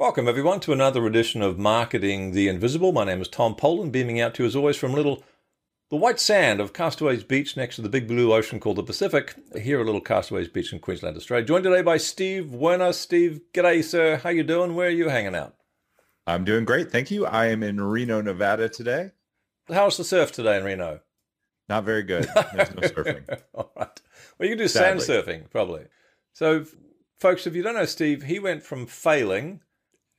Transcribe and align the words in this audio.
Welcome, 0.00 0.28
everyone, 0.28 0.60
to 0.60 0.72
another 0.72 1.04
edition 1.04 1.42
of 1.42 1.58
Marketing 1.58 2.32
the 2.32 2.48
Invisible. 2.48 2.90
My 2.90 3.04
name 3.04 3.20
is 3.20 3.28
Tom 3.28 3.54
Poland, 3.54 3.92
beaming 3.92 4.18
out 4.18 4.32
to 4.32 4.42
you 4.42 4.46
as 4.46 4.56
always 4.56 4.78
from 4.78 4.94
little 4.94 5.22
the 5.90 5.96
white 5.96 6.18
sand 6.18 6.58
of 6.58 6.72
Castaways 6.72 7.22
Beach 7.22 7.54
next 7.54 7.76
to 7.76 7.82
the 7.82 7.90
big 7.90 8.08
blue 8.08 8.32
ocean 8.32 8.60
called 8.60 8.76
the 8.76 8.82
Pacific, 8.82 9.34
here 9.60 9.78
at 9.78 9.84
little 9.84 10.00
Castaways 10.00 10.48
Beach 10.48 10.72
in 10.72 10.78
Queensland, 10.78 11.18
Australia. 11.18 11.44
Joined 11.44 11.64
today 11.64 11.82
by 11.82 11.98
Steve 11.98 12.50
Werner. 12.50 12.94
Steve, 12.94 13.42
g'day, 13.52 13.84
sir. 13.84 14.16
How 14.16 14.30
you 14.30 14.42
doing? 14.42 14.74
Where 14.74 14.86
are 14.86 14.90
you 14.90 15.10
hanging 15.10 15.34
out? 15.34 15.54
I'm 16.26 16.46
doing 16.46 16.64
great, 16.64 16.90
thank 16.90 17.10
you. 17.10 17.26
I 17.26 17.48
am 17.48 17.62
in 17.62 17.78
Reno, 17.78 18.22
Nevada 18.22 18.70
today. 18.70 19.10
How's 19.68 19.98
the 19.98 20.04
surf 20.04 20.32
today 20.32 20.56
in 20.56 20.64
Reno? 20.64 21.00
Not 21.68 21.84
very 21.84 22.04
good. 22.04 22.26
There's 22.54 22.74
no 22.74 22.88
surfing. 22.88 23.38
All 23.52 23.70
right. 23.76 24.00
Well, 24.38 24.48
you 24.48 24.56
can 24.56 24.64
do 24.64 24.68
Sadly. 24.68 25.02
sand 25.02 25.26
surfing, 25.26 25.50
probably. 25.50 25.88
So, 26.32 26.64
folks, 27.18 27.46
if 27.46 27.54
you 27.54 27.62
don't 27.62 27.74
know 27.74 27.84
Steve, 27.84 28.22
he 28.22 28.38
went 28.38 28.62
from 28.62 28.86
failing 28.86 29.60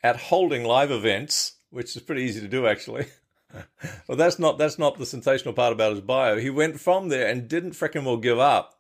at 0.04 0.18
holding 0.18 0.64
live 0.64 0.92
events, 0.92 1.54
which 1.70 1.96
is 1.96 2.02
pretty 2.02 2.24
easy 2.24 2.42
to 2.42 2.48
do, 2.48 2.68
actually. 2.68 3.08
well, 4.08 4.18
that's 4.18 4.40
not 4.40 4.58
that's 4.58 4.80
not 4.80 4.98
the 4.98 5.06
sensational 5.06 5.54
part 5.54 5.74
about 5.74 5.92
his 5.92 6.02
bio. 6.02 6.40
He 6.40 6.50
went 6.50 6.80
from 6.80 7.10
there 7.10 7.28
and 7.28 7.48
didn't 7.48 7.72
frickin' 7.72 8.06
well 8.06 8.18
give 8.18 8.40
up 8.40 8.80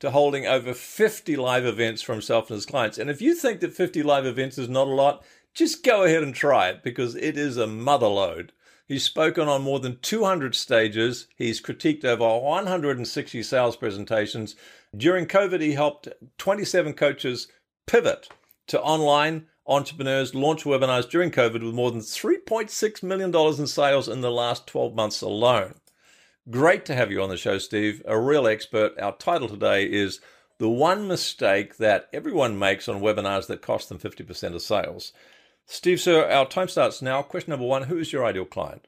to 0.00 0.10
holding 0.10 0.46
over 0.46 0.74
50 0.74 1.36
live 1.36 1.64
events 1.64 2.02
for 2.02 2.12
himself 2.12 2.50
and 2.50 2.56
his 2.56 2.66
clients. 2.66 2.98
And 2.98 3.08
if 3.08 3.22
you 3.22 3.34
think 3.34 3.60
that 3.60 3.72
50 3.72 4.02
live 4.02 4.26
events 4.26 4.58
is 4.58 4.68
not 4.68 4.88
a 4.88 4.90
lot, 4.90 5.24
just 5.54 5.84
go 5.84 6.02
ahead 6.02 6.22
and 6.22 6.34
try 6.34 6.68
it 6.68 6.82
because 6.82 7.14
it 7.14 7.38
is 7.38 7.56
a 7.56 7.66
mother 7.66 8.08
load. 8.08 8.52
He's 8.86 9.04
spoken 9.04 9.48
on 9.48 9.62
more 9.62 9.80
than 9.80 9.98
200 10.02 10.54
stages. 10.54 11.26
He's 11.36 11.62
critiqued 11.62 12.04
over 12.04 12.38
160 12.38 13.42
sales 13.42 13.76
presentations. 13.76 14.56
During 14.94 15.26
COVID, 15.26 15.60
he 15.60 15.72
helped 15.72 16.08
27 16.38 16.92
coaches 16.92 17.48
pivot 17.86 18.28
to 18.66 18.80
online 18.82 19.46
entrepreneurs 19.66 20.34
launch 20.34 20.64
webinars 20.64 21.08
during 21.08 21.30
COVID 21.30 21.64
with 21.64 21.74
more 21.74 21.90
than 21.90 22.00
$3.6 22.00 23.02
million 23.02 23.34
in 23.34 23.66
sales 23.66 24.08
in 24.08 24.20
the 24.20 24.30
last 24.30 24.66
12 24.66 24.94
months 24.94 25.22
alone. 25.22 25.74
Great 26.50 26.84
to 26.84 26.94
have 26.94 27.10
you 27.10 27.22
on 27.22 27.30
the 27.30 27.36
show, 27.36 27.56
Steve, 27.56 28.02
a 28.06 28.18
real 28.18 28.46
expert. 28.46 28.92
Our 29.00 29.16
title 29.16 29.48
today 29.48 29.90
is 29.90 30.20
The 30.58 30.68
One 30.68 31.08
Mistake 31.08 31.78
That 31.78 32.08
Everyone 32.12 32.58
Makes 32.58 32.88
on 32.88 33.00
Webinars 33.00 33.46
That 33.46 33.62
Cost 33.62 33.88
Them 33.88 33.98
50% 33.98 34.54
of 34.54 34.60
Sales. 34.60 35.12
Steve, 35.66 36.00
sir, 36.00 36.28
our 36.30 36.46
time 36.46 36.68
starts 36.68 37.00
now. 37.00 37.22
Question 37.22 37.52
number 37.52 37.66
one 37.66 37.84
Who 37.84 37.96
is 37.96 38.12
your 38.12 38.26
ideal 38.26 38.44
client? 38.44 38.86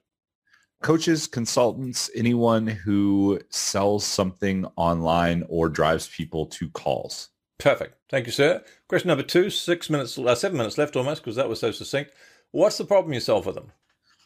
Coaches, 0.83 1.27
consultants, 1.27 2.11
anyone 2.15 2.67
who 2.67 3.41
sells 3.49 4.05
something 4.05 4.67
online 4.77 5.43
or 5.49 5.71
drives 5.71 6.07
people 6.09 6.45
to 6.47 6.69
calls. 6.69 7.31
Perfect. 7.59 7.95
Thank 8.11 8.27
you, 8.27 8.33
sir. 8.33 8.63
Question 8.89 9.09
number 9.09 9.23
two, 9.23 9.51
six 9.51 9.89
minutes, 9.89 10.19
uh, 10.19 10.35
seven 10.35 10.59
minutes 10.59 10.79
left 10.79 10.97
almost, 10.97 11.23
because 11.23 11.37
that 11.37 11.49
was 11.49 11.61
so 11.61 11.71
succinct. 11.71 12.13
What's 12.51 12.79
the 12.79 12.85
problem 12.85 13.13
you 13.13 13.21
solve 13.21 13.45
for 13.45 13.53
them? 13.53 13.73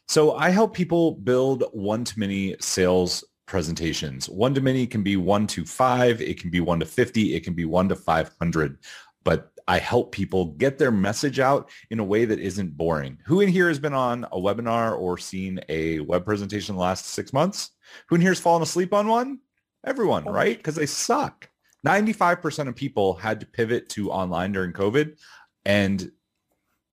So 0.09 0.35
I 0.35 0.51
help 0.51 0.75
people 0.75 1.13
build 1.13 1.65
one-to-many 1.73 2.57
sales 2.61 3.25
presentations. 3.47 4.29
One-to-many 4.29 4.87
can 4.87 5.03
be 5.03 5.17
one 5.17 5.47
to 5.49 5.65
five. 5.65 6.21
It 6.21 6.41
can 6.41 6.51
be 6.51 6.61
one 6.61 6.81
to 6.81 6.87
50. 6.87 7.35
It 7.35 7.45
can 7.45 7.55
be 7.55 7.65
one 7.65 7.89
to 7.89 7.97
500. 7.97 8.79
But 9.23 9.53
I 9.69 9.79
help 9.79 10.11
people 10.11 10.47
get 10.47 10.79
their 10.79 10.91
message 10.91 11.39
out 11.39 11.71
in 11.91 12.01
a 12.01 12.05
way 12.05 12.25
that 12.25 12.41
isn't 12.41 12.77
boring. 12.77 13.19
Who 13.27 13.41
in 13.41 13.49
here 13.49 13.69
has 13.69 13.79
been 13.79 13.95
on 13.95 14.25
a 14.25 14.39
webinar 14.39 14.99
or 14.99 15.19
seen 15.19 15.61
a 15.69 16.01
web 16.01 16.25
presentation 16.25 16.75
the 16.75 16.81
last 16.81 17.07
six 17.07 17.33
months? 17.33 17.71
Who 18.09 18.17
in 18.17 18.21
here 18.21 18.31
has 18.31 18.41
fallen 18.41 18.63
asleep 18.63 18.93
on 18.93 19.07
one? 19.07 19.39
Everyone, 19.85 20.25
right? 20.25 20.57
Because 20.57 20.75
they 20.75 20.87
suck. 20.87 21.50
95% 21.87 22.69
of 22.69 22.77
people 22.77 23.15
had 23.15 23.41
to 23.41 23.47
pivot 23.47 23.89
to 23.91 24.11
online 24.11 24.53
during 24.53 24.73
COVID 24.73 25.19
and 25.65 26.11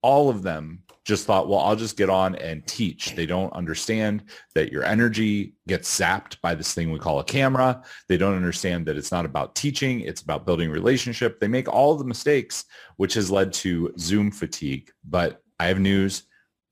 all 0.01 0.29
of 0.29 0.43
them 0.43 0.83
just 1.03 1.25
thought, 1.25 1.47
well, 1.47 1.59
I'll 1.59 1.75
just 1.75 1.95
get 1.95 2.09
on 2.09 2.35
and 2.35 2.67
teach. 2.67 3.15
They 3.15 3.25
don't 3.25 3.51
understand 3.53 4.23
that 4.55 4.71
your 4.73 4.83
energy 4.83 5.53
gets 5.65 5.97
zapped 5.97 6.39
by 6.41 6.53
this 6.53 6.73
thing 6.73 6.91
we 6.91 6.99
call 6.99 7.19
a 7.19 7.23
camera. 7.23 7.81
They 8.09 8.17
don't 8.17 8.35
understand 8.35 8.85
that 8.85 8.97
it's 8.97 9.11
not 9.11 9.25
about 9.25 9.55
teaching. 9.55 10.01
It's 10.01 10.21
about 10.21 10.45
building 10.45 10.69
relationship. 10.69 11.39
They 11.39 11.47
make 11.47 11.69
all 11.69 11.95
the 11.95 12.03
mistakes, 12.03 12.65
which 12.97 13.13
has 13.13 13.31
led 13.31 13.53
to 13.53 13.93
Zoom 13.97 14.31
fatigue. 14.31 14.91
But 15.05 15.41
I 15.61 15.67
have 15.67 15.79
news. 15.79 16.23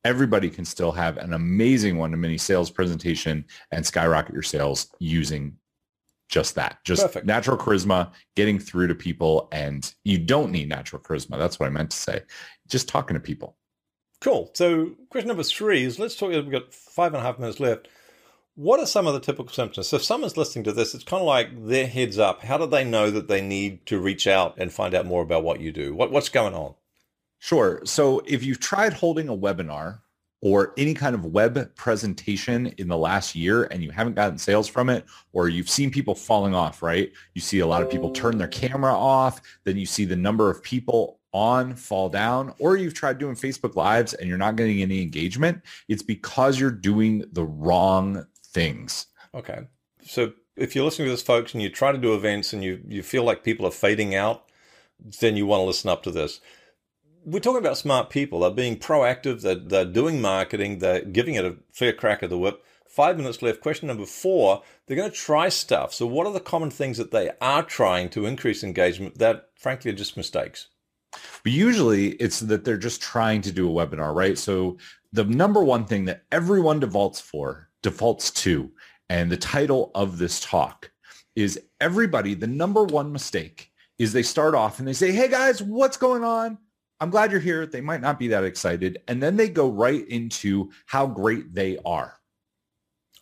Everybody 0.03 0.49
can 0.49 0.65
still 0.65 0.91
have 0.91 1.15
an 1.17 1.31
amazing 1.31 1.97
one-to-many 1.97 2.37
sales 2.37 2.69
presentation 2.69 3.45
and 3.71 3.85
skyrocket 3.85 4.33
your 4.33 4.43
sales 4.43 4.93
using 4.99 5.55
just 6.29 6.55
that, 6.55 6.79
just 6.83 7.01
Perfect. 7.03 7.25
natural 7.25 7.57
charisma, 7.57 8.11
getting 8.35 8.59
through 8.59 8.87
to 8.87 8.95
people. 8.95 9.47
And 9.51 9.91
you 10.03 10.17
don't 10.17 10.51
need 10.51 10.69
natural 10.69 11.01
charisma. 11.01 11.37
That's 11.37 11.59
what 11.59 11.67
I 11.67 11.69
meant 11.69 11.91
to 11.91 11.97
say. 11.97 12.21
Just 12.67 12.87
talking 12.87 13.13
to 13.13 13.19
people. 13.19 13.57
Cool. 14.21 14.51
So, 14.53 14.91
question 15.09 15.27
number 15.27 15.43
three 15.43 15.83
is 15.83 15.99
let's 15.99 16.15
talk. 16.15 16.29
We've 16.29 16.49
got 16.49 16.73
five 16.73 17.13
and 17.13 17.21
a 17.21 17.25
half 17.25 17.37
minutes 17.37 17.59
left. 17.59 17.87
What 18.55 18.79
are 18.79 18.85
some 18.85 19.05
of 19.05 19.13
the 19.13 19.19
typical 19.19 19.53
symptoms? 19.53 19.87
So, 19.87 19.97
if 19.97 20.03
someone's 20.03 20.37
listening 20.37 20.63
to 20.63 20.71
this, 20.71 20.95
it's 20.95 21.03
kind 21.03 21.21
of 21.21 21.27
like 21.27 21.67
their 21.67 21.85
heads 21.85 22.17
up. 22.17 22.41
How 22.43 22.57
do 22.57 22.65
they 22.65 22.83
know 22.83 23.11
that 23.11 23.27
they 23.27 23.41
need 23.41 23.85
to 23.87 23.99
reach 23.99 24.25
out 24.25 24.55
and 24.57 24.71
find 24.71 24.95
out 24.95 25.05
more 25.05 25.21
about 25.21 25.43
what 25.43 25.59
you 25.59 25.71
do? 25.71 25.93
What, 25.93 26.11
what's 26.11 26.29
going 26.29 26.55
on? 26.55 26.73
Sure. 27.39 27.81
So 27.83 28.23
if 28.25 28.43
you've 28.43 28.59
tried 28.59 28.93
holding 28.93 29.29
a 29.29 29.37
webinar 29.37 29.99
or 30.45 30.75
any 30.77 30.93
kind 30.93 31.15
of 31.15 31.25
web 31.25 31.73
presentation 31.73 32.67
in 32.77 32.87
the 32.87 32.95
last 32.95 33.33
year 33.33 33.63
and 33.71 33.83
you 33.83 33.89
haven't 33.89 34.13
gotten 34.13 34.37
sales 34.37 34.67
from 34.67 34.91
it, 34.91 35.03
or 35.33 35.49
you've 35.49 35.67
seen 35.67 35.89
people 35.89 36.13
falling 36.13 36.53
off, 36.53 36.83
right? 36.83 37.11
You 37.33 37.41
see 37.41 37.61
a 37.61 37.65
lot 37.65 37.81
of 37.81 37.89
people 37.89 38.11
turn 38.11 38.37
their 38.37 38.47
camera 38.47 38.93
off, 38.93 39.41
then 39.63 39.75
you 39.75 39.87
see 39.87 40.05
the 40.05 40.15
number 40.15 40.51
of 40.51 40.61
people 40.61 41.19
on 41.33 41.73
fall 41.73 42.09
down, 42.09 42.53
or 42.59 42.77
you've 42.77 42.93
tried 42.93 43.17
doing 43.17 43.33
Facebook 43.33 43.75
Lives 43.75 44.13
and 44.13 44.29
you're 44.29 44.37
not 44.37 44.55
getting 44.55 44.83
any 44.83 45.01
engagement. 45.01 45.63
It's 45.87 46.03
because 46.03 46.59
you're 46.59 46.69
doing 46.69 47.25
the 47.31 47.43
wrong 47.43 48.27
things. 48.45 49.07
Okay. 49.33 49.61
So, 50.03 50.33
if 50.55 50.75
you're 50.75 50.85
listening 50.85 51.07
to 51.07 51.11
this, 51.11 51.23
folks, 51.23 51.55
and 51.55 51.63
you 51.63 51.69
try 51.69 51.91
to 51.91 51.97
do 51.97 52.13
events 52.13 52.53
and 52.53 52.63
you, 52.63 52.81
you 52.87 53.01
feel 53.01 53.23
like 53.23 53.43
people 53.43 53.65
are 53.65 53.71
fading 53.71 54.13
out, 54.13 54.43
then 55.19 55.35
you 55.35 55.47
want 55.47 55.61
to 55.61 55.65
listen 55.65 55.89
up 55.89 56.03
to 56.03 56.11
this. 56.11 56.39
We're 57.25 57.39
talking 57.39 57.59
about 57.59 57.77
smart 57.77 58.11
people. 58.11 58.39
They're 58.39 58.51
being 58.51 58.77
proactive. 58.77 59.41
They're, 59.41 59.55
they're 59.55 59.85
doing 59.85 60.21
marketing. 60.21 60.79
They're 60.79 61.01
giving 61.01 61.35
it 61.35 61.43
a 61.43 61.57
fair 61.71 61.91
crack 61.91 62.21
of 62.21 62.29
the 62.29 62.37
whip. 62.37 62.63
Five 62.87 63.17
minutes 63.17 63.41
left. 63.41 63.61
Question 63.61 63.87
number 63.87 64.05
four. 64.05 64.61
They're 64.85 64.95
going 64.95 65.09
to 65.09 65.15
try 65.15 65.49
stuff. 65.49 65.93
So, 65.93 66.05
what 66.05 66.27
are 66.27 66.33
the 66.33 66.39
common 66.39 66.69
things 66.69 66.97
that 66.97 67.11
they 67.11 67.31
are 67.41 67.63
trying 67.63 68.09
to 68.09 68.27
increase 68.27 68.63
engagement 68.63 69.17
that, 69.17 69.49
frankly, 69.55 69.91
are 69.91 69.95
just 69.95 70.15
mistakes? 70.15 70.67
But 71.43 71.51
usually 71.51 72.09
it's 72.11 72.41
that 72.41 72.65
they're 72.65 72.77
just 72.77 73.01
trying 73.01 73.41
to 73.41 73.51
do 73.51 73.69
a 73.69 73.87
webinar, 73.87 74.13
right? 74.13 74.37
So 74.37 74.77
the 75.11 75.23
number 75.23 75.63
one 75.63 75.85
thing 75.85 76.05
that 76.05 76.23
everyone 76.31 76.79
defaults 76.79 77.21
for, 77.21 77.69
defaults 77.81 78.31
to, 78.31 78.71
and 79.09 79.31
the 79.31 79.37
title 79.37 79.91
of 79.95 80.17
this 80.17 80.39
talk 80.39 80.91
is 81.35 81.59
everybody, 81.79 82.33
the 82.33 82.47
number 82.47 82.83
one 82.83 83.11
mistake 83.11 83.71
is 83.97 84.11
they 84.11 84.23
start 84.23 84.55
off 84.55 84.79
and 84.79 84.87
they 84.87 84.93
say, 84.93 85.11
hey 85.11 85.27
guys, 85.27 85.61
what's 85.61 85.97
going 85.97 86.23
on? 86.23 86.57
I'm 86.99 87.09
glad 87.09 87.31
you're 87.31 87.39
here. 87.41 87.65
They 87.65 87.81
might 87.81 88.01
not 88.01 88.17
be 88.19 88.29
that 88.29 88.43
excited. 88.43 88.99
And 89.07 89.21
then 89.21 89.35
they 89.35 89.49
go 89.49 89.69
right 89.69 90.07
into 90.07 90.71
how 90.85 91.07
great 91.07 91.53
they 91.53 91.77
are. 91.85 92.19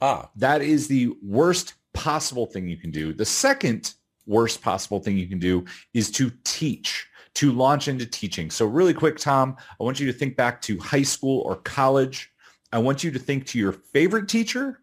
Ah, 0.01 0.29
That 0.35 0.61
is 0.61 0.87
the 0.87 1.13
worst 1.23 1.73
possible 1.93 2.45
thing 2.45 2.67
you 2.67 2.77
can 2.77 2.91
do. 2.91 3.13
The 3.13 3.25
second 3.25 3.93
worst 4.25 4.61
possible 4.61 4.99
thing 4.99 5.17
you 5.17 5.27
can 5.27 5.39
do 5.39 5.65
is 5.93 6.11
to 6.11 6.31
teach, 6.43 7.07
to 7.35 7.51
launch 7.51 7.87
into 7.87 8.05
teaching. 8.05 8.49
So 8.49 8.65
really 8.65 8.93
quick, 8.93 9.17
Tom, 9.17 9.57
I 9.79 9.83
want 9.83 9.99
you 9.99 10.07
to 10.11 10.17
think 10.17 10.35
back 10.35 10.61
to 10.63 10.77
high 10.79 11.03
school 11.03 11.41
or 11.41 11.55
college. 11.57 12.31
I 12.71 12.79
want 12.79 13.03
you 13.03 13.11
to 13.11 13.19
think 13.19 13.45
to 13.47 13.59
your 13.59 13.71
favorite 13.71 14.27
teacher, 14.27 14.81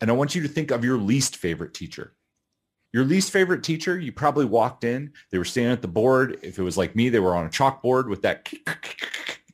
and 0.00 0.10
I 0.10 0.14
want 0.14 0.34
you 0.34 0.42
to 0.42 0.48
think 0.48 0.70
of 0.70 0.84
your 0.84 0.98
least 0.98 1.36
favorite 1.36 1.72
teacher. 1.74 2.14
Your 2.94 3.04
least 3.04 3.32
favorite 3.32 3.64
teacher, 3.64 3.98
you 3.98 4.12
probably 4.12 4.44
walked 4.44 4.84
in, 4.84 5.12
they 5.32 5.38
were 5.38 5.44
standing 5.44 5.72
at 5.72 5.82
the 5.82 5.88
board. 5.88 6.38
If 6.42 6.60
it 6.60 6.62
was 6.62 6.78
like 6.78 6.94
me, 6.94 7.08
they 7.08 7.18
were 7.18 7.34
on 7.34 7.44
a 7.44 7.48
chalkboard 7.48 8.08
with 8.08 8.22
that 8.22 8.48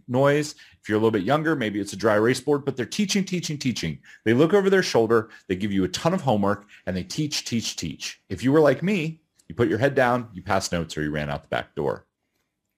noise. 0.09 0.57
If 0.83 0.91
you're 0.91 0.97
a 0.97 1.01
little 1.01 1.11
bit 1.11 1.23
younger, 1.23 1.57
maybe 1.57 1.81
it's 1.81 1.95
a 1.95 1.97
dry 1.97 2.17
erase 2.17 2.43
board, 2.43 2.67
but 2.67 2.77
they're 2.77 2.85
teaching, 2.85 3.25
teaching, 3.25 3.57
teaching. 3.57 3.99
They 4.27 4.35
look 4.35 4.53
over 4.53 4.69
their 4.69 4.83
shoulder, 4.83 5.31
they 5.49 5.57
give 5.57 5.73
you 5.73 5.85
a 5.85 5.89
ton 5.89 6.13
of 6.13 6.21
homework, 6.21 6.67
and 6.85 6.95
they 6.95 7.03
teach, 7.03 7.47
teach, 7.47 7.77
teach. 7.77 8.21
If 8.29 8.45
you 8.45 8.53
were 8.53 8.61
like 8.61 8.83
me, 8.83 9.23
you 9.49 9.55
put 9.55 9.71
your 9.71 9.79
head 9.79 9.95
down, 9.95 10.29
you 10.35 10.43
pass 10.43 10.71
notes, 10.71 10.99
or 10.99 11.03
you 11.03 11.11
ran 11.11 11.31
out 11.31 11.41
the 11.41 11.49
back 11.49 11.75
door. 11.75 12.05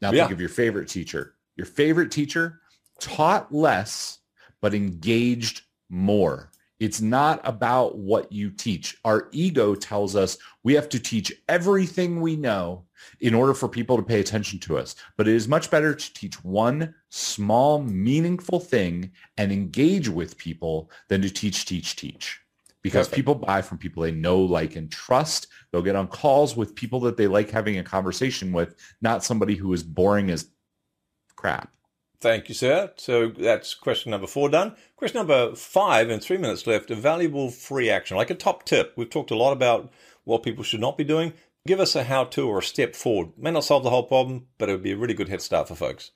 Now 0.01 0.13
Yeah. 0.13 0.23
think 0.27 0.33
of 0.35 0.39
your 0.39 0.49
favorite 0.49 0.87
teacher. 0.89 1.35
Your 1.57 1.67
favorite 1.67 2.13
teacher 2.13 2.61
taught 3.01 3.53
less, 3.53 4.21
but 4.61 4.75
engaged 4.75 5.63
more. 5.89 6.52
It's 6.83 7.01
not 7.01 7.41
about 7.45 7.97
what 7.97 8.33
you 8.33 8.51
teach. 8.51 8.99
Our 9.05 9.29
ego 9.31 9.77
tells 9.77 10.17
us 10.17 10.37
we 10.65 10.75
have 10.75 10.89
to 10.89 10.99
teach 10.99 11.33
everything 11.49 12.21
we 12.21 12.35
know 12.35 12.87
in 13.21 13.35
order 13.35 13.55
for 13.55 13.69
people 13.69 13.97
to 13.97 14.03
pay 14.03 14.19
attention 14.19 14.59
to 14.59 14.79
us. 14.79 14.97
But 15.17 15.29
it 15.29 15.37
is 15.37 15.47
much 15.47 15.71
better 15.71 15.95
to 15.95 16.15
teach 16.15 16.43
one 16.43 16.93
small, 17.09 17.81
meaningful 17.85 18.59
thing 18.59 19.13
and 19.37 19.53
engage 19.53 20.09
with 20.09 20.37
people 20.37 20.91
than 21.09 21.23
to 21.23 21.31
teach, 21.31 21.67
teach, 21.67 21.95
teach. 21.95 22.41
Because 22.83 23.07
Perfect. 23.07 23.15
people 23.17 23.35
buy 23.37 23.63
from 23.63 23.79
people 23.79 24.03
they 24.03 24.11
know, 24.11 24.41
like, 24.41 24.75
and 24.75 24.91
trust. 24.91 25.47
They'll 25.71 25.83
get 25.83 25.95
on 25.95 26.09
calls 26.09 26.57
with 26.57 26.75
people 26.75 26.99
that 27.03 27.17
they 27.17 27.29
like 27.29 27.49
having 27.49 27.79
a 27.79 27.85
conversation 27.85 28.53
with, 28.53 28.75
not 29.01 29.23
somebody 29.23 29.55
who 29.55 29.73
is 29.73 29.85
boring 29.85 30.31
as 30.31 30.49
crap. 31.37 31.71
Thank 32.23 32.49
you, 32.49 32.55
sir. 32.55 32.93
So 32.95 33.31
that's 33.31 33.75
question 33.75 34.11
number 34.13 34.29
four 34.29 34.49
done. 34.49 34.77
Question 34.95 35.19
number 35.19 35.57
five, 35.57 36.09
and 36.09 36.23
three 36.23 36.39
minutes 36.39 36.69
left. 36.69 36.93
A 36.93 36.95
valuable 36.95 37.51
free 37.51 37.91
action, 37.91 38.17
like 38.17 38.31
a 38.31 38.37
top 38.37 38.65
tip. 38.65 38.93
We've 38.97 39.11
talked 39.11 39.33
a 39.33 39.37
lot 39.37 39.53
about 39.53 39.93
what 40.23 40.45
people 40.45 40.63
should 40.63 40.79
not 40.79 40.97
be 40.97 41.03
doing. 41.03 41.33
Give 41.67 41.81
us 41.81 41.97
a 41.97 42.05
how 42.05 42.23
to 42.27 42.49
or 42.49 42.61
a 42.61 42.63
step 42.63 42.95
forward. 42.95 43.33
May 43.37 43.51
not 43.51 43.65
solve 43.65 43.83
the 43.83 43.91
whole 43.91 44.05
problem, 44.05 44.47
but 44.57 44.69
it 44.69 44.73
would 44.73 44.85
be 44.85 44.93
a 44.93 44.97
really 44.97 45.15
good 45.15 45.29
head 45.29 45.43
start 45.43 45.67
for 45.67 45.75
folks. 45.75 46.13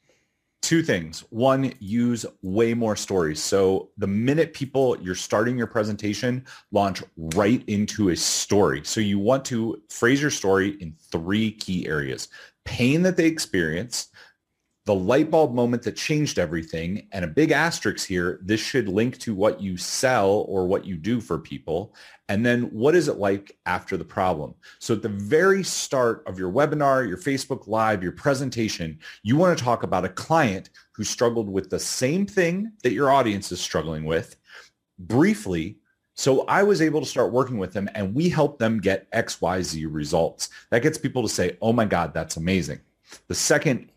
Two 0.63 0.81
things. 0.81 1.25
One, 1.31 1.73
use 1.81 2.25
way 2.41 2.73
more 2.73 2.95
stories. 2.95 3.43
So 3.43 3.91
the 3.99 4.07
minute 4.07 4.55
people 4.55 4.97
you're 5.03 5.17
starting 5.17 5.59
your 5.59 5.67
presentation, 5.67 6.47
launch 6.71 7.03
right 7.35 7.65
into 7.67 8.11
a 8.11 8.17
story. 8.17 8.83
So 8.85 9.01
you 9.01 9.19
want 9.19 9.45
to 9.47 9.83
phrase 9.91 10.23
your 10.23 10.31
story 10.31 10.77
in 10.81 10.95
three 11.11 11.51
key 11.51 11.89
areas. 11.89 12.29
Pain 12.65 13.03
that 13.03 13.17
they 13.17 13.27
experience, 13.27 14.09
the 14.87 14.95
light 14.95 15.33
bulb 15.33 15.53
moment 15.53 15.83
that 15.83 15.97
changed 15.97 16.39
everything 16.39 17.09
and 17.13 17.25
a 17.25 17.29
big 17.29 17.51
asterisk 17.51 18.07
here 18.07 18.41
this 18.43 18.61
should 18.61 18.89
link 18.89 19.19
to 19.19 19.35
what 19.35 19.61
you 19.61 19.77
sell 19.77 20.47
or 20.49 20.67
what 20.67 20.87
you 20.87 20.97
do 20.97 21.21
for 21.21 21.39
people 21.39 21.95
and 22.29 22.47
then 22.47 22.63
what 22.71 22.95
is 22.95 23.09
it 23.09 23.19
like 23.19 23.59
after 23.67 23.97
the 23.97 24.05
problem 24.05 24.55
so 24.79 24.95
at 24.95 25.03
the 25.03 25.09
very 25.09 25.63
start 25.63 26.23
of 26.27 26.39
your 26.39 26.51
webinar 26.51 27.07
your 27.07 27.19
facebook 27.19 27.67
live 27.67 28.03
your 28.03 28.13
presentation 28.13 28.99
you 29.23 29.37
want 29.37 29.57
to 29.57 29.63
talk 29.63 29.83
about 29.83 30.05
a 30.05 30.09
client 30.09 30.71
who 30.93 31.05
struggled 31.05 31.51
with 31.51 31.69
the 31.69 31.81
same 31.81 32.25
thing 32.25 32.73
that 32.83 32.93
your 32.93 33.11
audience 33.11 33.53
is 33.53 33.61
struggling 33.61 34.05
with 34.05 34.37
briefly 35.01 35.77
so 36.19 36.47
I 36.47 36.63
was 36.63 36.81
able 36.81 37.01
to 37.01 37.07
start 37.07 37.31
working 37.31 37.59
with 37.59 37.75
them 37.75 37.91
and 37.95 38.15
we 38.15 38.31
helped 38.31 38.59
them 38.59 38.81
get 38.81 39.11
XYZ 39.13 39.87
results. 39.91 40.49
That 40.71 40.83
gets 40.83 40.97
people 40.97 41.21
to 41.21 41.29
say, 41.29 41.59
oh 41.61 41.75
my 41.75 41.85
God, 41.85 42.15
that's 42.15 42.39
amazing. 42.39 42.81
The 43.29 43.35
second 43.35 43.91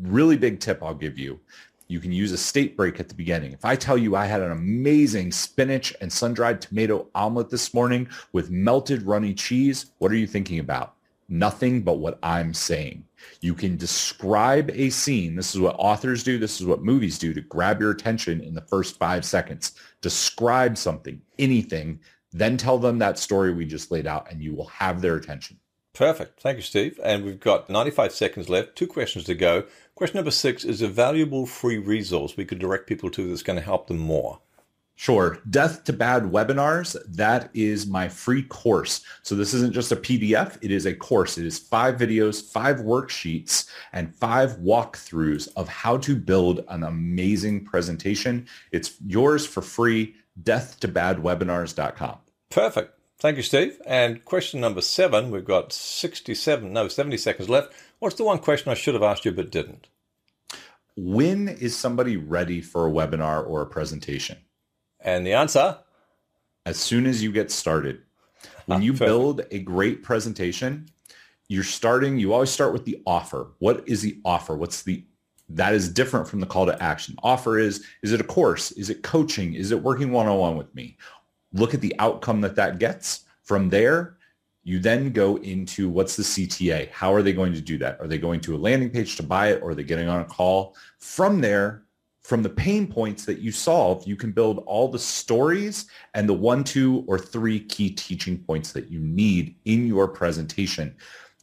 really 0.00 0.36
big 0.36 0.60
tip 0.60 0.82
I'll 0.82 0.94
give 0.94 1.18
you. 1.18 1.40
You 1.88 2.00
can 2.00 2.12
use 2.12 2.32
a 2.32 2.38
state 2.38 2.76
break 2.76 3.00
at 3.00 3.08
the 3.08 3.14
beginning. 3.14 3.52
If 3.52 3.64
I 3.64 3.76
tell 3.76 3.98
you 3.98 4.16
I 4.16 4.24
had 4.24 4.40
an 4.40 4.52
amazing 4.52 5.30
spinach 5.32 5.94
and 6.00 6.10
sun-dried 6.10 6.62
tomato 6.62 7.08
omelet 7.14 7.50
this 7.50 7.74
morning 7.74 8.08
with 8.32 8.50
melted 8.50 9.02
runny 9.02 9.34
cheese, 9.34 9.86
what 9.98 10.10
are 10.10 10.16
you 10.16 10.26
thinking 10.26 10.58
about? 10.58 10.94
Nothing 11.28 11.82
but 11.82 11.98
what 11.98 12.18
I'm 12.22 12.54
saying. 12.54 13.04
You 13.40 13.54
can 13.54 13.76
describe 13.76 14.70
a 14.72 14.90
scene. 14.90 15.34
This 15.34 15.54
is 15.54 15.60
what 15.60 15.76
authors 15.78 16.22
do. 16.22 16.38
This 16.38 16.60
is 16.60 16.66
what 16.66 16.82
movies 16.82 17.18
do 17.18 17.34
to 17.34 17.40
grab 17.40 17.80
your 17.80 17.90
attention 17.90 18.40
in 18.40 18.54
the 18.54 18.62
first 18.62 18.98
five 18.98 19.24
seconds. 19.24 19.72
Describe 20.00 20.76
something, 20.76 21.20
anything, 21.38 22.00
then 22.32 22.56
tell 22.56 22.78
them 22.78 22.98
that 22.98 23.18
story 23.18 23.52
we 23.52 23.66
just 23.66 23.90
laid 23.90 24.06
out 24.06 24.30
and 24.30 24.42
you 24.42 24.54
will 24.54 24.66
have 24.66 25.00
their 25.00 25.16
attention. 25.16 25.58
Perfect. 25.94 26.40
Thank 26.40 26.56
you, 26.56 26.62
Steve. 26.62 26.98
And 27.04 27.24
we've 27.24 27.40
got 27.40 27.68
95 27.68 28.12
seconds 28.12 28.48
left, 28.48 28.76
two 28.76 28.86
questions 28.86 29.24
to 29.24 29.34
go. 29.34 29.64
Question 29.94 30.18
number 30.18 30.30
six 30.30 30.64
is 30.64 30.82
a 30.82 30.88
valuable 30.88 31.46
free 31.46 31.78
resource 31.78 32.36
we 32.36 32.44
could 32.44 32.58
direct 32.58 32.86
people 32.86 33.10
to 33.10 33.28
that's 33.28 33.42
going 33.42 33.58
to 33.58 33.64
help 33.64 33.86
them 33.86 33.98
more. 33.98 34.40
Sure. 34.94 35.38
Death 35.50 35.84
to 35.84 35.92
Bad 35.92 36.24
webinars. 36.24 36.96
That 37.08 37.50
is 37.54 37.86
my 37.86 38.08
free 38.08 38.42
course. 38.44 39.04
So 39.22 39.34
this 39.34 39.52
isn't 39.52 39.72
just 39.72 39.90
a 39.90 39.96
PDF. 39.96 40.58
It 40.62 40.70
is 40.70 40.86
a 40.86 40.94
course. 40.94 41.38
It 41.38 41.46
is 41.46 41.58
five 41.58 41.96
videos, 41.96 42.42
five 42.52 42.76
worksheets, 42.78 43.68
and 43.92 44.14
five 44.14 44.58
walkthroughs 44.58 45.48
of 45.56 45.68
how 45.68 45.96
to 45.98 46.14
build 46.14 46.64
an 46.68 46.84
amazing 46.84 47.64
presentation. 47.64 48.46
It's 48.70 48.94
yours 49.06 49.46
for 49.46 49.62
free. 49.62 50.14
Death 50.42 50.78
to 50.80 50.88
Bad 50.88 51.18
Webinars.com. 51.18 52.18
Perfect. 52.50 53.01
Thank 53.22 53.36
you, 53.36 53.44
Steve. 53.44 53.80
And 53.86 54.24
question 54.24 54.60
number 54.60 54.80
seven, 54.80 55.30
we've 55.30 55.44
got 55.44 55.72
67, 55.72 56.72
no, 56.72 56.88
70 56.88 57.16
seconds 57.18 57.48
left. 57.48 57.72
What's 58.00 58.16
the 58.16 58.24
one 58.24 58.40
question 58.40 58.72
I 58.72 58.74
should 58.74 58.94
have 58.94 59.02
asked 59.04 59.24
you 59.24 59.30
but 59.30 59.52
didn't? 59.52 59.86
When 60.96 61.46
is 61.46 61.76
somebody 61.76 62.16
ready 62.16 62.60
for 62.60 62.84
a 62.84 62.90
webinar 62.90 63.46
or 63.46 63.62
a 63.62 63.66
presentation? 63.66 64.38
And 64.98 65.24
the 65.24 65.34
answer? 65.34 65.78
As 66.66 66.78
soon 66.78 67.06
as 67.06 67.22
you 67.22 67.30
get 67.30 67.52
started. 67.52 68.02
When 68.66 68.80
ah, 68.80 68.82
you 68.82 68.92
build 68.92 69.42
a 69.52 69.60
great 69.60 70.02
presentation, 70.02 70.88
you're 71.46 71.62
starting, 71.62 72.18
you 72.18 72.32
always 72.32 72.50
start 72.50 72.72
with 72.72 72.86
the 72.86 73.00
offer. 73.06 73.52
What 73.60 73.88
is 73.88 74.02
the 74.02 74.18
offer? 74.24 74.56
What's 74.56 74.82
the 74.82 75.04
that 75.48 75.74
is 75.74 75.88
different 75.88 76.26
from 76.26 76.40
the 76.40 76.46
call 76.46 76.64
to 76.64 76.82
action. 76.82 77.14
Offer 77.22 77.58
is, 77.58 77.84
is 78.02 78.12
it 78.12 78.20
a 78.20 78.24
course? 78.24 78.72
Is 78.72 78.88
it 78.88 79.02
coaching? 79.02 79.52
Is 79.52 79.70
it 79.70 79.82
working 79.82 80.10
one-on-one 80.10 80.56
with 80.56 80.74
me? 80.74 80.96
Look 81.52 81.74
at 81.74 81.80
the 81.80 81.94
outcome 81.98 82.40
that 82.42 82.56
that 82.56 82.78
gets. 82.78 83.24
From 83.42 83.68
there, 83.68 84.16
you 84.64 84.78
then 84.78 85.10
go 85.12 85.36
into 85.38 85.88
what's 85.88 86.16
the 86.16 86.22
CTA? 86.22 86.90
How 86.90 87.12
are 87.12 87.22
they 87.22 87.32
going 87.32 87.52
to 87.52 87.60
do 87.60 87.78
that? 87.78 88.00
Are 88.00 88.06
they 88.06 88.18
going 88.18 88.40
to 88.42 88.54
a 88.54 88.58
landing 88.58 88.90
page 88.90 89.16
to 89.16 89.22
buy 89.22 89.48
it 89.48 89.62
or 89.62 89.70
are 89.70 89.74
they 89.74 89.82
getting 89.82 90.08
on 90.08 90.20
a 90.20 90.24
call? 90.24 90.76
From 90.98 91.40
there, 91.40 91.84
from 92.22 92.42
the 92.42 92.48
pain 92.48 92.86
points 92.86 93.24
that 93.24 93.40
you 93.40 93.50
solve, 93.50 94.06
you 94.06 94.14
can 94.14 94.30
build 94.30 94.62
all 94.66 94.86
the 94.88 94.98
stories 94.98 95.86
and 96.14 96.28
the 96.28 96.34
one, 96.34 96.62
two, 96.62 97.04
or 97.08 97.18
three 97.18 97.58
key 97.58 97.90
teaching 97.90 98.38
points 98.38 98.70
that 98.72 98.88
you 98.88 99.00
need 99.00 99.56
in 99.64 99.86
your 99.88 100.06
presentation. 100.06 100.94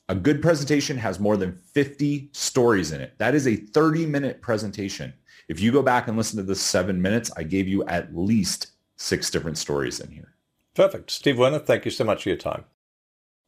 A 0.08 0.16
good 0.16 0.42
presentation 0.42 0.98
has 0.98 1.20
more 1.20 1.36
than 1.36 1.52
50 1.52 2.30
stories 2.32 2.94
in 2.94 3.02
it. 3.02 3.14
That 3.18 3.36
is 3.36 3.46
a 3.46 3.58
30 3.58 4.06
minute 4.06 4.42
presentation. 4.42 5.14
If 5.50 5.60
you 5.60 5.72
go 5.72 5.82
back 5.82 6.08
and 6.08 6.16
listen 6.16 6.38
to 6.38 6.44
the 6.44 6.56
seven 6.56 7.02
minutes, 7.02 7.30
I 7.36 7.44
gave 7.44 7.68
you 7.68 7.84
at 7.86 8.16
least 8.16 8.72
six 9.00 9.32
different 9.32 9.58
stories 9.58 10.00
in 10.00 10.12
here. 10.12 10.36
Perfect. 10.76 11.10
Steve 11.10 11.40
Werner, 11.40 11.60
thank 11.60 11.86
you 11.86 11.92
so 11.92 12.04
much 12.04 12.24
for 12.24 12.30
your 12.30 12.38
time. 12.38 12.66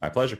My 0.00 0.08
pleasure. 0.08 0.38